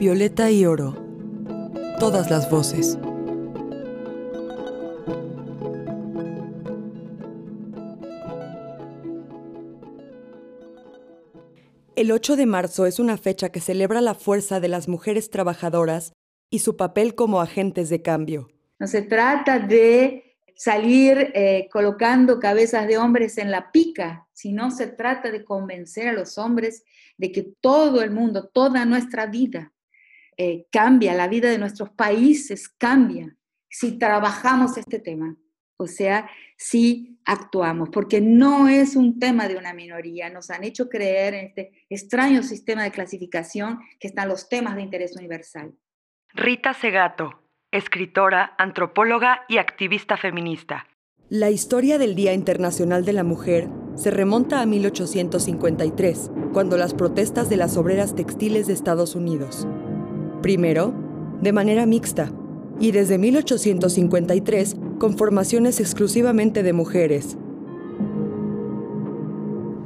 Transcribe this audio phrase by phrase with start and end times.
[0.00, 0.94] Violeta y oro.
[1.98, 2.98] Todas las voces.
[11.96, 16.14] El 8 de marzo es una fecha que celebra la fuerza de las mujeres trabajadoras
[16.48, 18.48] y su papel como agentes de cambio.
[18.78, 24.86] No se trata de salir eh, colocando cabezas de hombres en la pica, sino se
[24.86, 26.84] trata de convencer a los hombres
[27.18, 29.74] de que todo el mundo, toda nuestra vida
[30.36, 33.36] eh, cambia, la vida de nuestros países cambia
[33.68, 35.36] si trabajamos este tema,
[35.76, 40.88] o sea, si actuamos, porque no es un tema de una minoría, nos han hecho
[40.88, 45.72] creer en este extraño sistema de clasificación que están los temas de interés universal.
[46.34, 50.86] Rita Segato, escritora, antropóloga y activista feminista.
[51.28, 57.48] La historia del Día Internacional de la Mujer se remonta a 1853, cuando las protestas
[57.48, 59.68] de las obreras textiles de Estados Unidos.
[60.42, 60.94] Primero,
[61.42, 62.32] de manera mixta,
[62.78, 67.36] y desde 1853 con formaciones exclusivamente de mujeres.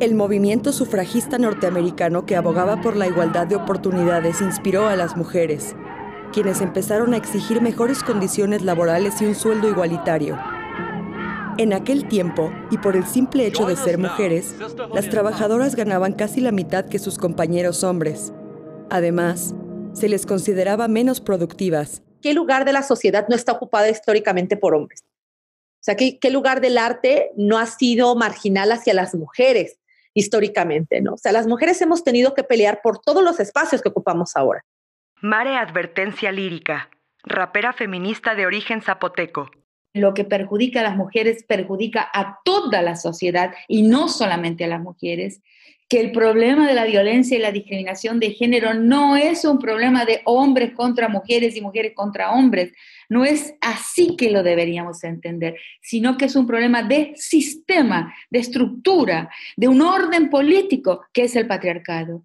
[0.00, 5.76] El movimiento sufragista norteamericano que abogaba por la igualdad de oportunidades inspiró a las mujeres,
[6.32, 10.36] quienes empezaron a exigir mejores condiciones laborales y un sueldo igualitario.
[11.58, 14.56] En aquel tiempo, y por el simple hecho de ser mujeres,
[14.92, 18.32] las trabajadoras ganaban casi la mitad que sus compañeros hombres.
[18.90, 19.54] Además,
[19.92, 22.02] se les consideraba menos productivas.
[22.20, 25.04] ¿Qué lugar de la sociedad no está ocupado históricamente por hombres?
[25.82, 29.80] O sea, ¿qué, lugar del arte no ha sido marginal hacia las mujeres
[30.14, 31.00] históricamente?
[31.00, 31.14] ¿no?
[31.14, 34.64] O sea, las mujeres hemos tenido que pelear por todos los espacios que ocupamos ahora.
[35.20, 36.88] Mare Advertencia Lírica,
[37.24, 39.50] rapera feminista de origen zapoteco.
[39.94, 44.68] Lo que perjudica a las mujeres perjudica a toda la sociedad y no solamente a
[44.68, 45.40] las mujeres
[45.92, 50.06] que el problema de la violencia y la discriminación de género no es un problema
[50.06, 52.72] de hombres contra mujeres y mujeres contra hombres.
[53.10, 58.38] No es así que lo deberíamos entender, sino que es un problema de sistema, de
[58.38, 62.24] estructura, de un orden político que es el patriarcado.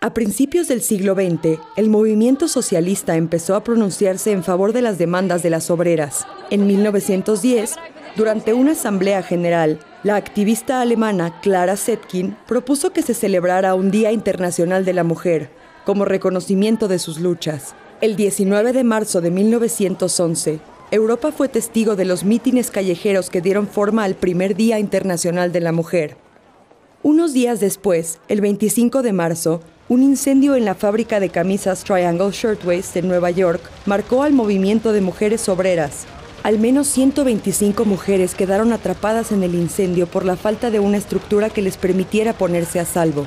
[0.00, 4.96] A principios del siglo XX, el movimiento socialista empezó a pronunciarse en favor de las
[4.96, 6.24] demandas de las obreras.
[6.50, 7.74] En 1910,
[8.14, 14.12] durante una asamblea general, la activista alemana Clara Zetkin propuso que se celebrara un Día
[14.12, 15.50] Internacional de la Mujer,
[15.84, 17.74] como reconocimiento de sus luchas.
[18.00, 20.60] El 19 de marzo de 1911,
[20.92, 25.60] Europa fue testigo de los mítines callejeros que dieron forma al primer Día Internacional de
[25.60, 26.16] la Mujer.
[27.02, 32.30] Unos días después, el 25 de marzo, un incendio en la fábrica de camisas Triangle
[32.30, 36.04] Shirtwaist en Nueva York marcó al movimiento de mujeres obreras.
[36.42, 41.48] Al menos 125 mujeres quedaron atrapadas en el incendio por la falta de una estructura
[41.48, 43.26] que les permitiera ponerse a salvo.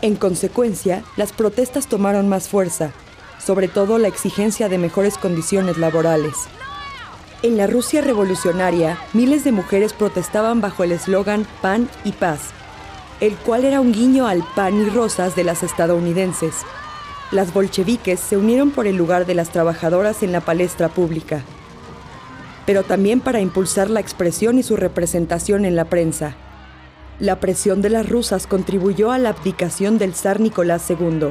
[0.00, 2.92] En consecuencia, las protestas tomaron más fuerza,
[3.38, 6.34] sobre todo la exigencia de mejores condiciones laborales.
[7.42, 12.52] En la Rusia revolucionaria, miles de mujeres protestaban bajo el eslogan Pan y Paz,
[13.20, 16.54] el cual era un guiño al pan y rosas de las estadounidenses.
[17.32, 21.42] Las bolcheviques se unieron por el lugar de las trabajadoras en la palestra pública,
[22.64, 26.36] pero también para impulsar la expresión y su representación en la prensa.
[27.18, 31.30] La presión de las rusas contribuyó a la abdicación del zar Nicolás II.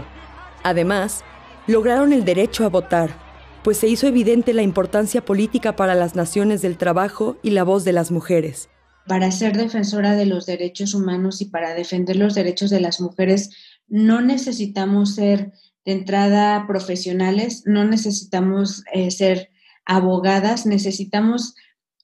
[0.63, 1.23] Además,
[1.67, 3.11] lograron el derecho a votar,
[3.63, 7.85] pues se hizo evidente la importancia política para las naciones del trabajo y la voz
[7.85, 8.69] de las mujeres
[9.07, 13.49] para ser defensora de los derechos humanos y para defender los derechos de las mujeres,
[13.87, 15.51] no necesitamos ser
[15.85, 19.49] de entrada profesionales, no necesitamos eh, ser
[19.85, 21.55] abogadas, necesitamos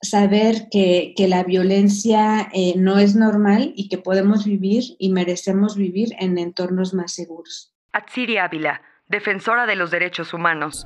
[0.01, 6.09] saber que, la violencia eh, no es normal y que podemos vivir y merecemos vivir
[6.19, 7.73] en entornos más seguros.
[7.93, 10.85] Atsiri Ávila, defensora de los derechos humanos.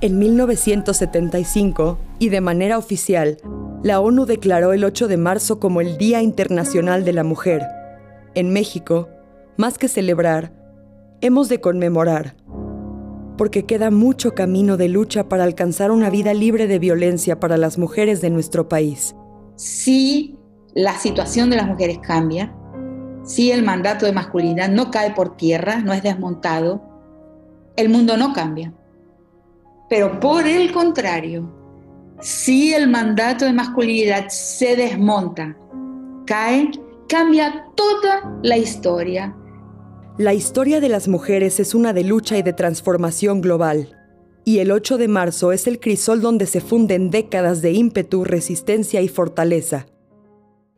[0.00, 3.38] En 1975, y de manera oficial,
[3.82, 7.62] la ONU declaró el 8 de marzo como el Día Internacional de la Mujer.
[8.34, 9.08] En México,
[9.56, 10.52] más que celebrar,
[11.20, 12.36] hemos de conmemorar,
[13.36, 17.78] porque queda mucho camino de lucha para alcanzar una vida libre de violencia para las
[17.78, 19.14] mujeres de nuestro país.
[19.56, 20.38] Si
[20.74, 22.54] la situación de las mujeres cambia,
[23.24, 26.82] si el mandato de masculinidad no cae por tierra, no es desmontado,
[27.76, 28.72] el mundo no cambia.
[29.88, 31.55] Pero por el contrario,
[32.20, 35.56] si el mandato de masculinidad se desmonta,
[36.26, 36.70] cae,
[37.08, 39.36] cambia toda la historia.
[40.18, 43.92] La historia de las mujeres es una de lucha y de transformación global.
[44.44, 49.02] Y el 8 de marzo es el crisol donde se funden décadas de ímpetu, resistencia
[49.02, 49.86] y fortaleza.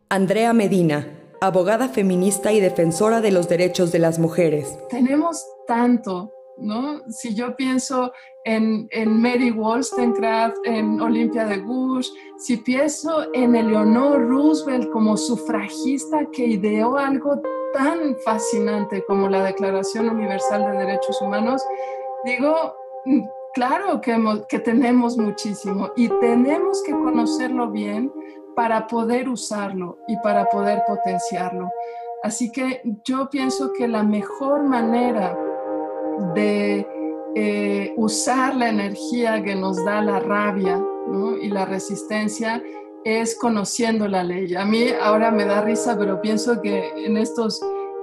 [0.08, 1.06] Andrea Medina,
[1.40, 4.76] abogada feminista y defensora de los derechos de las mujeres.
[4.88, 7.00] Tenemos tanto ¿no?
[7.08, 8.12] Si yo pienso
[8.44, 8.88] en,
[9.20, 16.96] Mary Wollstonecraft, en Olimpia de Gouges, si pienso en Eleanor Roosevelt como sufragista que ideó
[16.96, 17.40] algo
[17.72, 21.62] tan fascinante como la Declaración Universal de Derechos Humanos,
[22.25, 23.20] digo, mm,
[23.54, 28.12] claro que tenemos muchísimo y tenemos que conocerlo bien
[28.56, 31.70] para poder usarlo y para poder potenciarlo.
[32.22, 35.38] Así que yo pienso que la mejor manera
[36.35, 36.87] de
[37.35, 40.82] eh, usar la energía que nos da la rabia
[41.41, 42.62] y la resistencia
[43.05, 44.55] es conociendo la ley.
[44.55, 47.61] A mí ahora me da risa, pero pienso que en estos,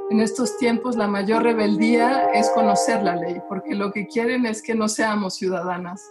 [0.10, 4.62] en estos tiempos la mayor rebeldía es conocer la ley, porque lo que quieren es
[4.62, 6.02] que no seamos ciudadanas.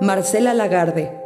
[0.00, 1.18] Marcela Lagarde,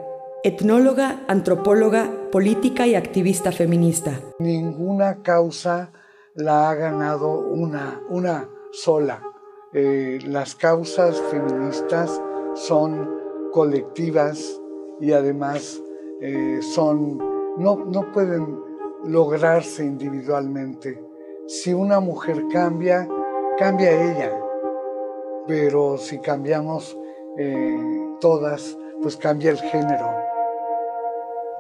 [0.45, 4.21] etnóloga, antropóloga, política y activista feminista.
[4.39, 5.91] Ninguna causa
[6.35, 9.23] la ha ganado una, una sola.
[9.73, 12.21] Eh, las causas feministas
[12.55, 13.09] son
[13.53, 14.61] colectivas
[15.01, 15.81] y además
[16.21, 17.19] eh, son,
[17.57, 18.59] no, no pueden
[19.05, 21.01] lograrse individualmente.
[21.47, 23.09] Si una mujer cambia,
[23.59, 24.33] cambia ella,
[25.47, 26.99] pero si cambiamos
[27.39, 27.79] eh,
[28.21, 30.07] todas, pues cambia el género.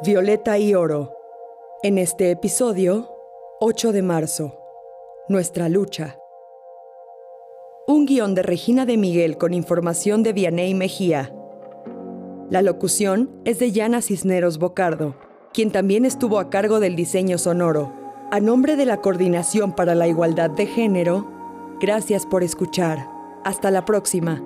[0.02, 1.16] Violeta y Oro.
[1.82, 3.08] En este episodio,
[3.60, 4.58] 8 de marzo.
[5.28, 6.19] Nuestra lucha.
[8.00, 11.34] Un guion de Regina de Miguel con información de Vianey Mejía.
[12.48, 15.16] La locución es de Yana Cisneros Bocardo,
[15.52, 17.92] quien también estuvo a cargo del diseño sonoro.
[18.30, 21.30] A nombre de la Coordinación para la Igualdad de Género,
[21.78, 23.06] gracias por escuchar.
[23.44, 24.42] Hasta la próxima.